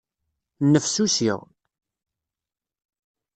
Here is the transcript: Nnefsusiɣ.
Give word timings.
Nnefsusiɣ. 0.65 1.39